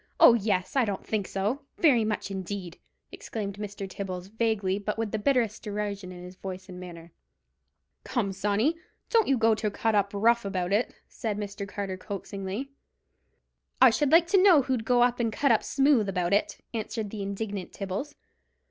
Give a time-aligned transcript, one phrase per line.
[0.19, 0.75] Oh, yes!
[0.75, 2.79] I don't think so; very much indeed,"
[3.11, 3.87] exclaimed Mr.
[3.87, 7.11] Tibbles, vaguely, but with the bitterest derision in his voice and manner.
[8.03, 8.77] "Come, Sawney,
[9.11, 11.67] don't you go to cut up rough about it," said Mr.
[11.67, 12.71] Carter, coaxingly.
[13.79, 17.21] "I should like to know who'd go and cut up smooth about it?" answered the
[17.21, 18.15] indignant Tibbles.